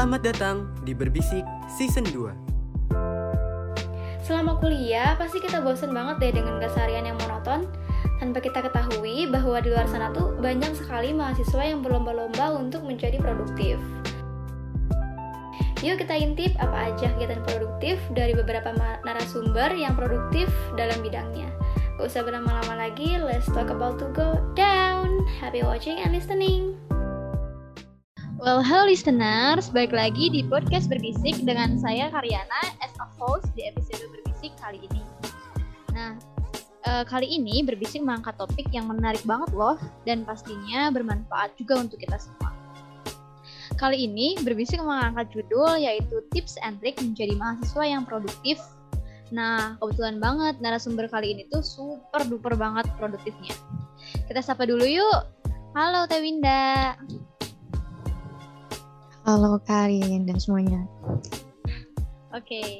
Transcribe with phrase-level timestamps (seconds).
[0.00, 2.96] Selamat datang di Berbisik Season 2.
[4.24, 7.68] Selama kuliah, pasti kita bosen banget deh dengan keseharian yang monoton.
[8.16, 13.20] Tanpa kita ketahui bahwa di luar sana tuh banyak sekali mahasiswa yang berlomba-lomba untuk menjadi
[13.20, 13.76] produktif.
[15.84, 18.72] Yuk kita intip apa aja kegiatan produktif dari beberapa
[19.04, 20.48] narasumber yang produktif
[20.80, 21.52] dalam bidangnya.
[22.00, 25.28] Gak usah berlama-lama lagi, let's talk about to go down.
[25.44, 26.80] Happy watching and listening.
[28.40, 33.68] Well, hello listeners, balik lagi di podcast Berbisik dengan saya Karyana as a host di
[33.68, 35.04] episode Berbisik kali ini.
[35.92, 36.16] Nah,
[36.88, 39.76] uh, kali ini Berbisik mengangkat topik yang menarik banget loh
[40.08, 42.56] dan pastinya bermanfaat juga untuk kita semua.
[43.76, 48.56] Kali ini Berbisik mengangkat judul yaitu Tips and Trick menjadi mahasiswa yang produktif.
[49.36, 53.52] Nah, kebetulan banget narasumber kali ini tuh super duper banget produktifnya.
[54.24, 55.28] Kita sapa dulu yuk.
[55.76, 56.96] Halo Tewinda.
[59.30, 60.82] Halo Karin dan semuanya.
[62.34, 62.70] Oke, okay.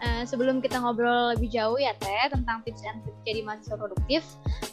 [0.00, 3.76] uh, eh, sebelum kita ngobrol lebih jauh ya Teh tentang tips and tips jadi mahasiswa
[3.76, 4.24] produktif,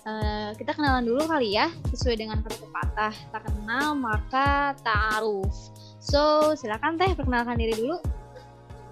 [0.07, 5.51] uh, kita kenalan dulu kali ya sesuai dengan kata pepatah tak kenal maka ta'aruf.
[5.99, 7.99] So silakan Teh perkenalkan diri dulu.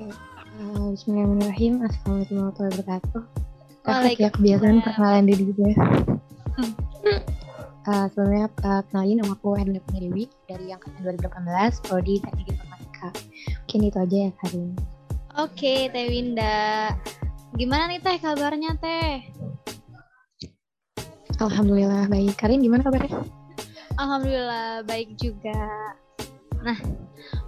[0.03, 1.79] Uh, Bismillahirrahmanirrahim.
[1.79, 3.23] Assalamualaikum warahmatullahi wabarakatuh.
[3.87, 5.67] Kakak ya kebiasaan perkenalan diri juga.
[6.53, 7.19] Hmm.
[7.83, 13.11] Uh, sebelumnya uh, kenalin nama aku Erna Dewi dari angkatan 2018 prodi Teknik Informatika.
[13.67, 14.71] Mungkin itu aja ya Karin.
[15.35, 16.95] Oke, okay, Teh Winda.
[17.59, 19.27] Gimana nih Teh kabarnya Teh?
[21.43, 22.39] Alhamdulillah baik.
[22.39, 23.19] Karin gimana kabarnya?
[23.99, 25.59] Alhamdulillah baik juga.
[26.63, 26.79] Nah,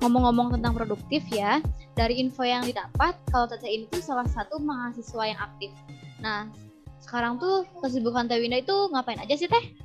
[0.04, 1.64] ngomong-ngomong tentang produktif ya,
[1.96, 5.72] dari info yang didapat, kalau Teteh ini tuh salah satu mahasiswa yang aktif.
[6.20, 6.52] Nah,
[7.00, 9.85] sekarang tuh kesibukan Teh Winda itu ngapain aja sih Teh?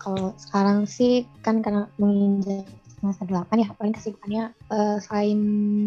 [0.00, 2.64] Kalau sekarang sih kan karena menginjak
[3.04, 5.40] semester 8 ya paling kesibukannya uh, selain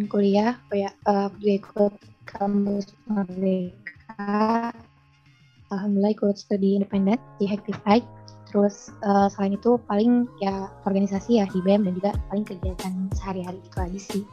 [0.05, 1.93] kuliah kayak uh, juga ikut
[2.29, 4.69] kampus merdeka.
[5.67, 7.99] Alhamdulillah ikut studi independen di Hacktify
[8.47, 13.59] terus uh, selain itu paling ya organisasi ya di BEM dan juga paling kegiatan sehari-hari
[13.59, 14.23] itu aja sih.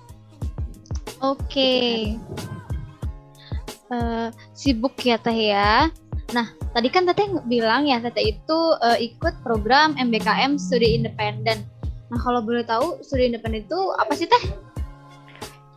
[1.24, 1.40] Oke.
[1.48, 1.94] Okay.
[3.90, 5.88] uh, sibuk ya teh ya
[6.32, 11.68] Nah, tadi kan Teteh bilang ya Teteh itu uh, ikut program MBKM Studi Independen.
[12.14, 14.44] Nah, kalau boleh tahu studi independen itu apa sih Teh?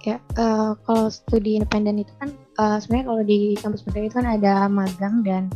[0.06, 2.30] Ya, uh, kalau studi independen itu kan
[2.62, 5.50] uh, sebenarnya kalau di kampus merdeka itu kan ada magang dan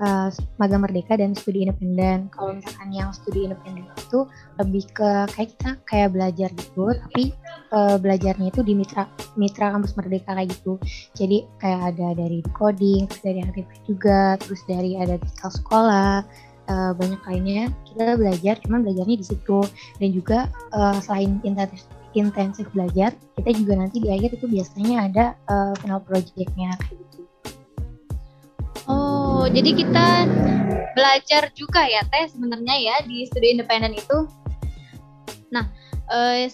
[0.00, 0.28] uh,
[0.60, 2.28] magang merdeka dan studi independen.
[2.32, 4.24] Kalau misalkan yang studi independen itu
[4.60, 7.24] lebih ke kayak kita kayak belajar gitu, tapi
[7.72, 9.04] uh, belajarnya itu di mitra
[9.36, 10.80] mitra kampus merdeka kayak gitu.
[11.16, 16.14] Jadi kayak ada dari coding, dari aktif juga, terus dari ada digital sekolah,
[16.68, 17.72] uh, banyak lainnya.
[17.88, 19.60] Kita belajar, cuman belajarnya di situ.
[19.98, 20.38] Dan juga
[20.76, 21.84] uh, selain intensif
[22.16, 27.20] intensif belajar, kita juga nanti di akhir itu biasanya ada uh, final projectnya kayak gitu.
[28.88, 29.15] Oh,
[29.50, 30.06] jadi kita
[30.96, 34.26] belajar juga ya teh sebenarnya ya di studi independen itu.
[35.52, 35.68] Nah,
[36.10, 36.48] eh,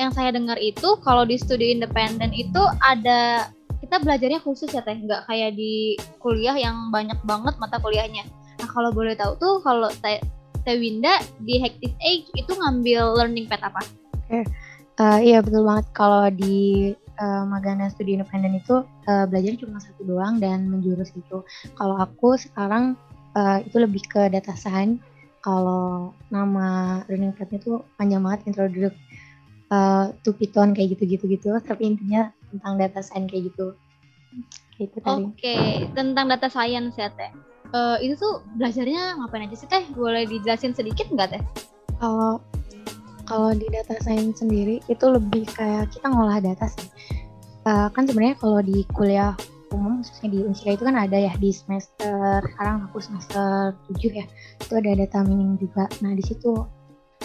[0.00, 3.52] yang saya dengar itu kalau di studi independen itu ada
[3.84, 8.24] kita belajarnya khusus ya teh, nggak kayak di kuliah yang banyak banget mata kuliahnya.
[8.58, 10.18] Nah, kalau boleh tahu tuh kalau teh
[10.64, 13.84] Teh Winda di Hectic Age itu ngambil learning path apa?
[14.24, 14.40] Oke,
[14.96, 15.86] uh, iya betul banget.
[15.92, 21.12] Kalau di uh, magang dan studi independen itu uh, belajar cuma satu doang dan menjurus
[21.14, 21.42] gitu.
[21.78, 22.98] Kalau aku sekarang
[23.38, 25.02] uh, itu lebih ke data science.
[25.44, 28.96] Kalau nama learning path-nya tuh panjang banget introduce
[29.68, 31.52] uh, to Python kayak gitu-gitu gitu.
[31.60, 33.76] Tapi intinya tentang data science kayak gitu.
[34.80, 35.86] Gitu Oke, okay.
[35.92, 37.30] tentang data science ya teh.
[37.74, 39.84] Uh, itu tuh belajarnya ngapain aja sih teh?
[39.92, 41.42] Boleh dijelasin sedikit nggak teh?
[42.00, 42.40] Kalau
[43.24, 46.88] kalau di data science sendiri itu lebih kayak kita ngolah data sih.
[47.64, 49.32] Uh, kan sebenarnya kalau di kuliah
[49.72, 54.26] umum khususnya di Unsika itu kan ada ya di semester sekarang aku semester 7 ya
[54.60, 55.88] itu ada data mining juga.
[56.04, 56.54] Nah di situ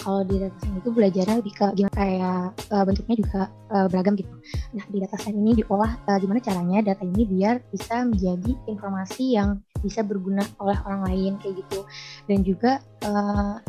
[0.00, 4.16] kalau di data science itu belajarnya lebih ke gimana kayak uh, bentuknya juga uh, beragam
[4.16, 4.32] gitu.
[4.72, 9.36] Nah di data science ini diolah uh, gimana caranya data ini biar bisa menjadi informasi
[9.36, 11.84] yang bisa berguna oleh orang lain kayak gitu.
[12.24, 13.60] Dan juga uh,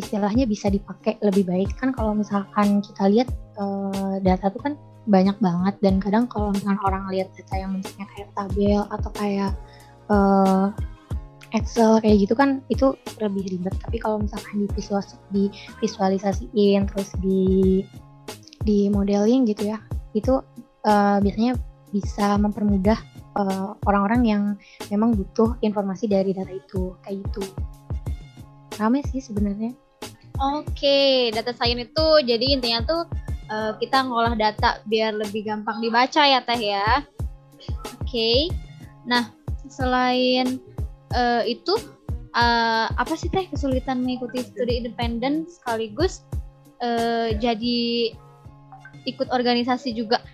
[0.00, 1.76] istilahnya bisa dipakai lebih baik.
[1.76, 3.28] Kan kalau misalkan kita lihat
[3.60, 4.74] uh, data tuh kan
[5.04, 5.74] banyak banget.
[5.84, 9.52] Dan kadang kalau misalkan orang lihat data yang bentuknya kayak tabel atau kayak
[10.08, 10.72] uh,
[11.50, 13.74] Excel kayak gitu kan itu lebih ribet.
[13.82, 15.02] Tapi kalau misalkan di visual
[15.34, 15.44] di
[15.82, 17.82] visualisasiin terus di
[18.62, 19.80] di modeling gitu ya
[20.14, 20.38] itu
[20.86, 21.58] uh, biasanya
[21.90, 22.98] bisa mempermudah
[23.82, 24.42] orang-orang uh, yang
[24.94, 26.94] memang butuh informasi dari data itu.
[27.02, 27.42] Kayak gitu.
[28.78, 29.74] Rame sih sebenarnya
[30.40, 33.02] Oke, data science itu jadi intinya tuh
[33.52, 37.04] uh, kita ngolah data biar lebih gampang dibaca ya Teh ya.
[38.00, 38.08] Oke.
[38.08, 38.38] Okay.
[39.04, 39.28] Nah,
[39.68, 40.56] selain
[41.12, 41.76] uh, itu
[42.32, 46.24] uh, apa sih Teh kesulitan mengikuti studi independen sekaligus
[46.80, 48.16] uh, jadi
[49.04, 50.24] ikut organisasi juga?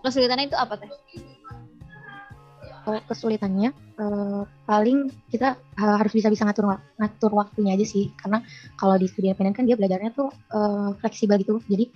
[0.00, 0.88] Kesulitannya itu apa Teh?
[2.86, 8.14] Kalau kesulitannya uh, paling kita harus bisa bisa ngatur ngatur waktunya aja sih.
[8.14, 8.46] Karena
[8.78, 11.58] kalau di studi independen kan dia belajarnya tuh uh, fleksibel gitu.
[11.66, 11.90] Jadi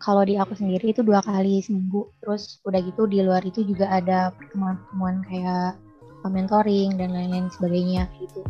[0.00, 2.08] kalau di aku sendiri itu dua kali seminggu.
[2.24, 5.76] Terus udah gitu di luar itu juga ada pertemuan-pertemuan kayak
[6.24, 8.40] mentoring dan lain-lain sebagainya gitu.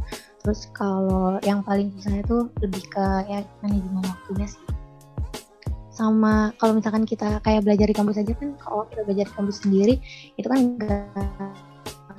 [0.47, 4.63] Terus kalau yang paling susah itu lebih ke ya manajemen waktunya sih.
[5.91, 9.59] Sama kalau misalkan kita kayak belajar di kampus aja kan kalau kita belajar di kampus
[9.67, 9.95] sendiri
[10.39, 11.70] itu kan enggak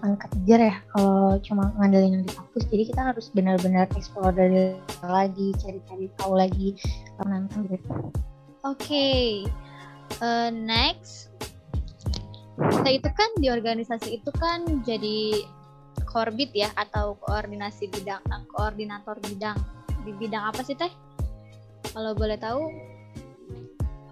[0.01, 2.65] akan kejar ya kalau cuma ngandelin yang di kampus.
[2.73, 4.73] Jadi kita harus benar-benar explore dari
[5.05, 6.73] lagi cari-cari tahu lagi
[7.21, 7.85] nantang gitu.
[8.65, 9.25] Oke okay.
[10.25, 11.29] uh, next.
[12.57, 15.45] Kita itu kan di organisasi itu kan jadi
[16.09, 19.57] korbit ya atau koordinasi bidang uh, koordinator bidang.
[20.01, 20.89] Di bidang apa sih teh?
[21.93, 22.65] Kalau boleh tahu?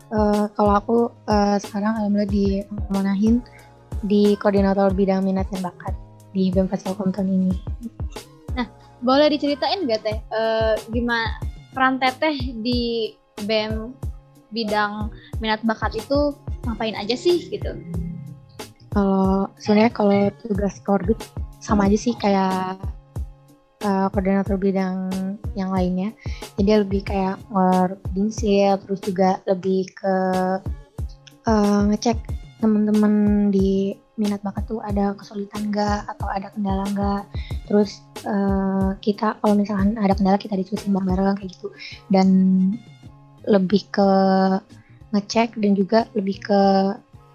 [0.10, 0.98] Uh, kalau aku
[1.30, 2.48] uh, sekarang alhamdulillah di
[2.90, 3.46] Manahin
[4.06, 5.94] di koordinator bidang minat dan bakat
[6.32, 7.54] di BEM Faisal tahun ini.
[8.56, 8.68] Nah,
[9.02, 11.40] boleh diceritain gak teh uh, gimana
[11.74, 13.14] peran teteh di
[13.44, 13.94] BEM
[14.54, 16.34] bidang minat bakat itu
[16.66, 17.76] ngapain aja sih gitu?
[18.90, 21.20] Kalau sebenarnya kalau tugas korbit
[21.62, 22.82] sama aja sih kayak
[23.86, 25.14] uh, koordinator bidang
[25.54, 26.14] yang lainnya.
[26.58, 30.16] Jadi lebih kayak ngordinsil, terus juga lebih ke
[31.46, 32.18] uh, ngecek
[32.60, 36.08] teman-teman di minat bakat tuh ada kesulitan nggak?
[36.12, 37.24] Atau ada kendala nggak?
[37.72, 41.68] Terus uh, kita kalau misalkan ada kendala kita diskusi bareng-bareng kayak gitu.
[42.12, 42.28] Dan
[43.48, 44.12] lebih ke
[45.16, 46.62] ngecek dan juga lebih ke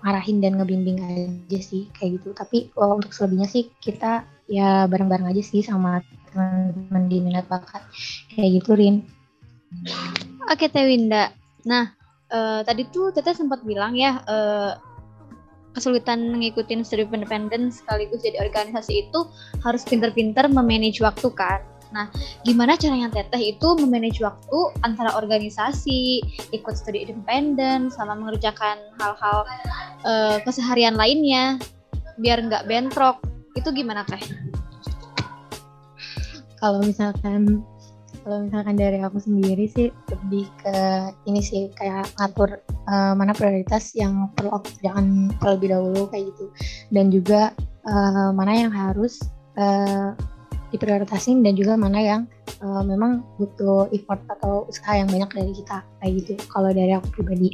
[0.05, 2.37] arahin dan ngebimbing aja sih kayak gitu.
[2.37, 7.83] Tapi uh, untuk selebihnya sih kita ya bareng-bareng aja sih sama teman-teman di minat bakat.
[8.37, 8.97] Kayak gitu Rin.
[10.53, 11.33] Oke Teh Winda
[11.65, 11.97] nah
[12.31, 14.77] uh, tadi tuh Teteh sempat bilang ya uh,
[15.75, 19.27] kesulitan mengikuti studi independen sekaligus jadi organisasi itu
[19.61, 21.61] harus pinter-pinter memanage waktu kan.
[21.95, 22.11] Nah,
[22.43, 29.47] gimana caranya Teteh itu memanage waktu antara organisasi, ikut studi independen, sama mengerjakan hal-hal
[30.03, 31.59] uh, keseharian lainnya
[32.19, 33.23] biar nggak bentrok.
[33.55, 34.19] Itu gimana Teh?
[36.59, 37.63] Kalau misalkan
[38.25, 40.77] kalau misalkan dari aku sendiri sih lebih ke
[41.29, 42.57] ini sih kayak ngatur
[42.89, 46.45] uh, mana prioritas yang perlu aku kerjakan terlebih dahulu kayak gitu
[46.89, 47.53] dan juga
[47.85, 49.21] uh, mana yang harus
[49.61, 50.17] uh,
[50.73, 52.23] diprioritasin dan juga mana yang
[52.65, 57.07] uh, memang butuh effort atau usaha yang banyak dari kita kayak gitu kalau dari aku
[57.21, 57.53] pribadi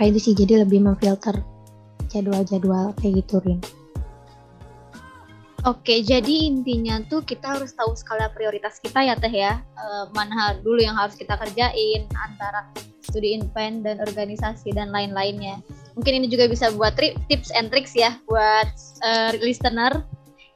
[0.00, 1.36] kayak itu sih jadi lebih memfilter
[2.08, 3.60] jadwal-jadwal kayak gitu Rin.
[5.66, 9.58] Oke, jadi intinya tuh kita harus tahu skala prioritas kita ya Teh ya.
[9.74, 9.84] E,
[10.14, 12.70] mana dulu yang harus kita kerjain antara
[13.02, 15.58] studi independen, organisasi dan lain-lainnya.
[15.98, 18.68] Mungkin ini juga bisa buat tips and tricks ya buat
[19.02, 20.06] uh, listener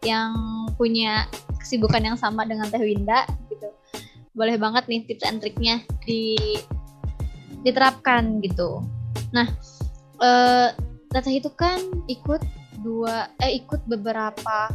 [0.07, 0.31] yang
[0.79, 1.27] punya
[1.59, 3.67] kesibukan yang sama dengan Teh Winda gitu.
[4.37, 6.37] Boleh banget nih tips and triknya di
[7.67, 8.85] diterapkan gitu.
[9.35, 9.49] Nah,
[10.21, 10.71] uh,
[11.11, 12.45] Teteh itu kan ikut
[12.85, 14.71] dua eh ikut beberapa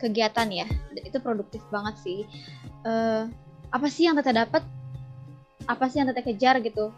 [0.00, 0.66] kegiatan ya.
[0.96, 2.20] Itu produktif banget sih.
[2.82, 3.28] Uh,
[3.70, 4.64] apa sih yang teteh dapat?
[5.68, 6.90] Apa sih yang teteh kejar gitu?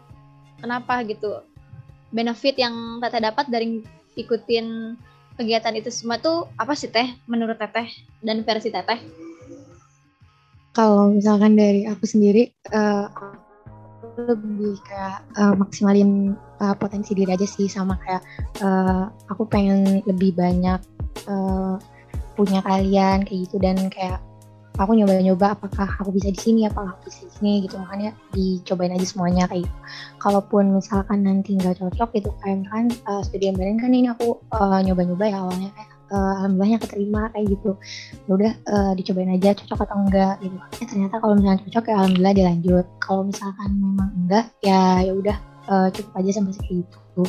[0.63, 1.43] Kenapa gitu?
[2.15, 3.83] Benefit yang teteh dapat dari
[4.15, 4.95] ikutin
[5.35, 7.11] kegiatan itu semua tuh apa sih teh?
[7.27, 7.91] Menurut teteh
[8.23, 9.01] dan versi teteh
[10.73, 13.07] kalau misalkan dari aku sendiri uh,
[14.17, 18.21] lebih kayak uh, maksimalin uh, potensi diri aja sih sama kayak
[18.61, 20.81] uh, aku pengen lebih banyak
[21.29, 21.77] uh,
[22.33, 23.57] punya kalian kayak gitu.
[23.61, 24.19] Dan kayak
[24.81, 27.75] aku nyoba-nyoba apakah aku bisa di sini apakah aku bisa di sini gitu.
[27.77, 29.77] Makanya dicobain aja semuanya kayak gitu.
[30.23, 34.79] kalaupun misalkan nanti nggak cocok gitu kayak misalkan uh, studi yang kan ini aku uh,
[34.79, 37.71] nyoba-nyoba ya awalnya kayak uh, alhamdulillahnya keterima kayak gitu.
[38.25, 40.57] Ya udah uh, dicobain aja cocok atau enggak gitu.
[40.79, 42.85] Ya ternyata kalau misalnya cocok ya alhamdulillah dilanjut.
[43.03, 45.37] Kalau misalkan memang enggak ya ya udah
[45.67, 47.23] uh, cukup aja sampai segitu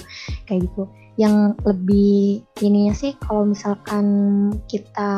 [0.49, 4.07] kayak gitu yang lebih ininya sih kalau misalkan
[4.67, 5.15] kita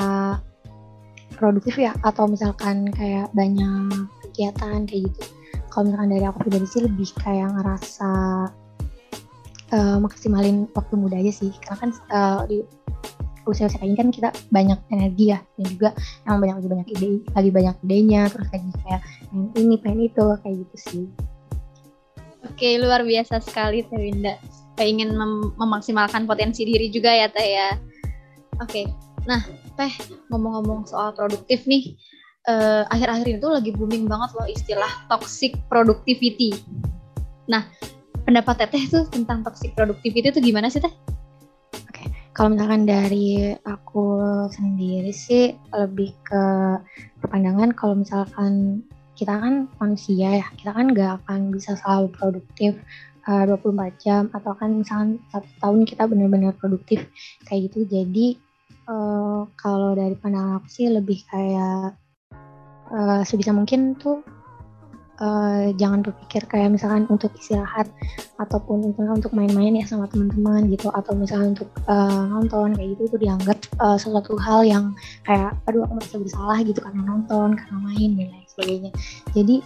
[1.36, 5.22] produktif ya atau misalkan kayak banyak kegiatan kayak gitu.
[5.72, 8.12] Kalau misalkan dari aku pribadi sih lebih kayak ngerasa
[9.72, 11.52] uh, maksimalin waktu muda aja sih.
[11.60, 12.64] Karena kan uh, di
[13.46, 15.88] usia-usia kayak ini kan kita banyak energi ya dan juga
[16.26, 19.00] emang banyak lagi banyak ide lagi banyak idenya terus lagi kayak
[19.30, 21.04] pengen ini pengen itu kayak gitu sih.
[22.46, 24.34] Oke, luar biasa sekali Teh Winda.
[24.84, 27.68] Ingin mem memaksimalkan potensi diri juga ya Teh ya.
[28.60, 28.88] Oke,
[29.24, 29.40] nah
[29.76, 29.92] Teh
[30.28, 31.96] ngomong-ngomong soal produktif nih,
[32.48, 36.56] eh, akhir-akhir uh, ini tuh lagi booming banget loh istilah toxic productivity.
[37.48, 37.64] Nah,
[38.24, 40.92] pendapat Teteh tuh tentang toxic productivity itu gimana sih Teh?
[41.88, 44.20] Oke, kalau misalkan dari aku
[44.52, 46.42] sendiri sih lebih ke
[47.24, 48.84] perpandangan kalau misalkan
[49.16, 52.76] kita kan manusia ya kita kan nggak akan bisa selalu produktif
[53.26, 57.06] uh, 24 jam atau kan misalkan satu tahun kita benar-benar produktif
[57.46, 57.86] kayak gitu.
[57.86, 58.38] Jadi
[58.86, 61.98] uh, kalau dari pandangan aku sih lebih kayak
[62.90, 64.22] uh, sebisa mungkin tuh
[65.20, 67.90] uh, jangan berpikir kayak misalkan untuk istirahat
[68.38, 70.88] ataupun misalkan untuk main-main ya sama teman-teman gitu.
[70.94, 74.94] Atau misalkan untuk uh, nonton kayak gitu itu dianggap uh, sesuatu hal yang
[75.26, 78.90] kayak aduh aku merasa bersalah gitu karena nonton karena main dan lain sebagainya.
[79.34, 79.56] Jadi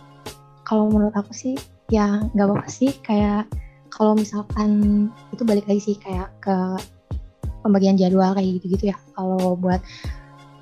[0.65, 1.59] kalau menurut aku sih
[1.91, 2.95] ya nggak apa-apa sih.
[3.03, 3.51] Kayak
[3.91, 4.71] kalau misalkan
[5.35, 6.57] itu balik lagi sih kayak ke
[7.61, 8.99] pembagian jadwal kayak gitu-gitu ya.
[9.13, 9.83] Kalau buat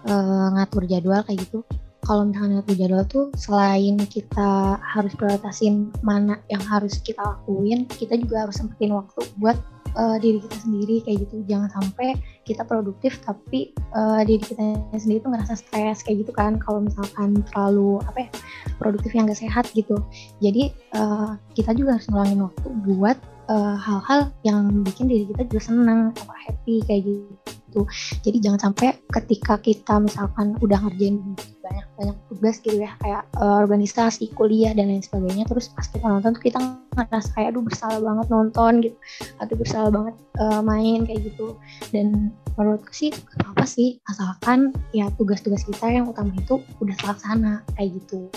[0.09, 1.63] uh, ngatur jadwal kayak gitu.
[2.09, 8.17] Kalau misalnya ngatur jadwal tuh selain kita harus prioritasin mana yang harus kita lakuin, kita
[8.17, 9.61] juga harus sempetin waktu buat
[9.97, 11.45] uh, diri kita sendiri kayak gitu.
[11.49, 16.61] Jangan sampai kita produktif tapi uh, diri kita sendiri tuh ngerasa stres kayak gitu kan.
[16.61, 18.31] Kalau misalkan terlalu apa ya
[18.77, 19.97] produktif yang gak sehat gitu.
[20.43, 23.19] Jadi uh, kita juga harus ngeluangin waktu buat
[23.49, 27.81] hal-hal uh, yang bikin diri kita juga senang apa happy kayak gitu.
[28.25, 31.21] Jadi jangan sampai ketika kita misalkan udah ngerjain
[31.61, 36.05] banyak banyak tugas gitu ya kayak uh, organisasi kuliah dan lain sebagainya terus pas kita
[36.05, 36.59] nonton tuh kita
[36.97, 38.97] ngerasa kayak aduh bersalah banget nonton gitu.
[39.41, 41.57] Atau bersalah banget uh, main kayak gitu.
[41.93, 43.13] Dan menurutku sih
[43.45, 48.29] apa sih asalkan ya tugas-tugas kita yang utama itu udah terlaksana kayak gitu.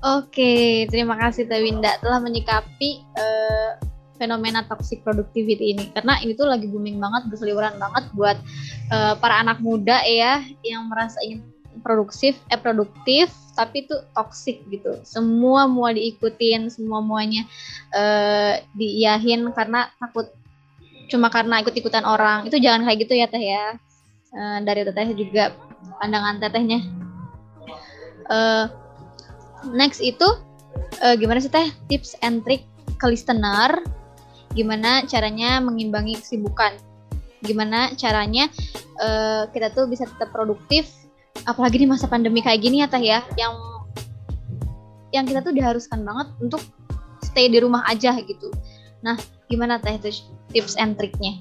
[0.00, 3.89] Oke, terima kasih Teh Winda telah menyikapi uh,
[4.20, 5.88] fenomena toxic productivity ini.
[5.96, 8.36] Karena ini tuh lagi booming banget, berseliweran banget buat
[8.92, 11.40] uh, para anak muda ya yang merasa ingin
[11.80, 15.00] produktif eh produktif tapi itu toxic gitu.
[15.08, 17.48] Semua mau diikutin semua muanya
[17.96, 20.28] uh, diiyahin karena takut
[21.08, 22.46] cuma karena ikut ikutan orang.
[22.46, 23.80] Itu jangan kayak gitu ya teh ya.
[24.30, 25.56] Uh, dari teteh juga
[25.98, 26.86] pandangan tetehnya.
[28.30, 28.70] Uh,
[29.74, 30.26] next itu
[31.02, 31.66] uh, gimana sih teh?
[31.90, 32.62] Tips and trick
[33.00, 33.82] ke listener
[34.54, 36.74] gimana caranya mengimbangi kesibukan.
[37.40, 38.50] Gimana caranya
[39.00, 40.90] uh, kita tuh bisa tetap produktif
[41.48, 43.22] apalagi di masa pandemi kayak gini ya teh ya.
[43.38, 43.54] Yang
[45.10, 46.62] yang kita tuh diharuskan banget untuk
[47.22, 48.50] stay di rumah aja gitu.
[49.06, 49.16] Nah
[49.46, 51.40] gimana teh itu tips and triknya?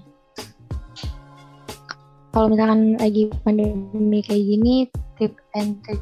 [2.30, 4.74] Kalau misalkan lagi pandemi kayak gini
[5.18, 6.00] tip and trick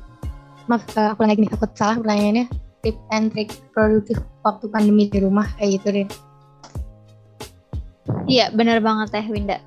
[0.67, 2.45] maaf eh, aku lagi nih takut salah pertanyaannya.
[2.83, 6.07] Tip and trick produktif waktu pandemi di rumah kayak gitu deh
[8.27, 9.59] iya benar banget teh Winda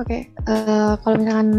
[0.00, 0.48] Oke, okay.
[0.48, 1.50] uh, eh, kalau misalkan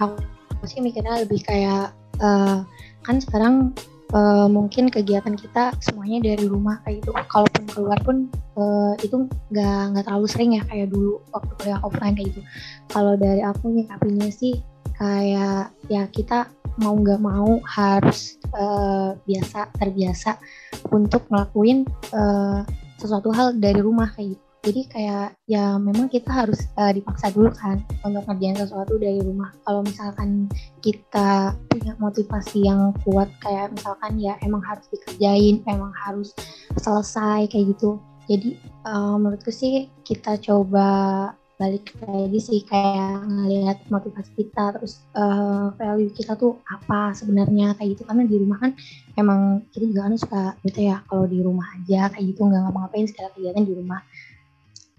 [0.00, 1.92] aku sih mikirnya lebih kayak
[2.24, 2.64] uh,
[3.04, 3.76] kan sekarang
[4.16, 7.12] uh, mungkin kegiatan kita semuanya dari rumah kayak gitu.
[7.28, 8.16] Kalaupun keluar pun
[8.56, 12.40] uh, itu nggak nggak terlalu sering ya kayak dulu waktu kuliah offline kayak gitu.
[12.88, 14.56] Kalau dari aku nyikapinya sih
[14.96, 16.48] kayak ya kita
[16.80, 20.40] mau nggak mau harus uh, biasa terbiasa
[20.88, 21.84] untuk ngelakuin
[22.16, 22.64] uh,
[23.00, 24.44] sesuatu hal dari rumah kayak gitu.
[24.60, 29.56] Jadi kayak ya memang kita harus uh, dipaksa dulu kan untuk ngerjain sesuatu dari rumah.
[29.64, 30.52] Kalau misalkan
[30.84, 36.36] kita punya motivasi yang kuat kayak misalkan ya emang harus dikerjain emang harus
[36.76, 37.96] selesai kayak gitu.
[38.28, 45.68] Jadi uh, menurutku sih kita coba balik lagi sih kayak ngelihat motivasi kita terus uh,
[45.76, 48.08] value kita tuh apa sebenarnya kayak gitu.
[48.08, 48.72] Karena di rumah kan
[49.20, 53.06] emang kita juga kan suka gitu ya kalau di rumah aja kayak gitu nggak ngapa-ngapain
[53.12, 54.00] segala kegiatan di rumah.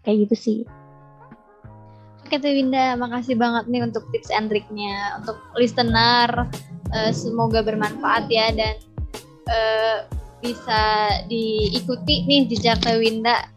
[0.06, 0.60] Kayak gitu sih.
[2.22, 6.46] Oke Teh Winda, makasih banget nih untuk tips and triknya untuk listener.
[6.94, 8.76] Uh, semoga bermanfaat ya dan
[9.50, 9.98] uh,
[10.40, 10.82] bisa
[11.26, 13.50] diikuti nih jejak Winda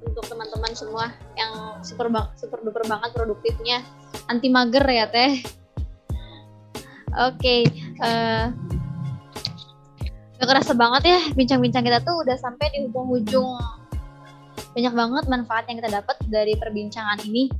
[0.00, 1.52] untuk teman-teman semua yang
[1.86, 3.78] super bang super duper banget produktifnya
[4.26, 5.38] anti mager ya Teh.
[7.18, 7.60] Oke, okay,
[8.04, 8.52] uh,
[10.38, 13.58] gak kerasa banget ya bincang-bincang kita tuh udah sampai di ujung-ujung
[14.76, 17.50] banyak banget manfaat yang kita dapat dari perbincangan ini.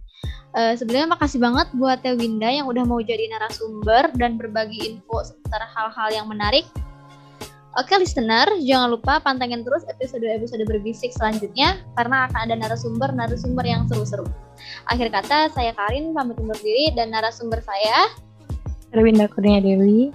[0.55, 5.27] Uh, Sebenarnya makasih banget buat Teh Winda yang udah mau jadi narasumber dan berbagi info
[5.27, 6.69] seputar hal-hal yang menarik.
[7.79, 14.27] Oke listener, jangan lupa pantengin terus episode-episode berbisik selanjutnya karena akan ada narasumber-narasumber yang seru-seru.
[14.91, 18.11] Akhir kata, saya Karin pamit undur diri dan narasumber saya
[18.91, 20.11] Rewinda Kurnia Dewi.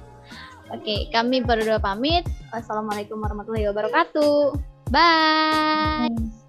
[0.76, 2.28] Oke, kami berdua pamit.
[2.52, 4.60] Wassalamualaikum warahmatullahi wabarakatuh.
[4.92, 6.43] Bye.